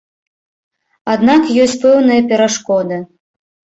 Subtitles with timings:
[1.13, 2.97] Аднак ёсць пэўныя перашкоды.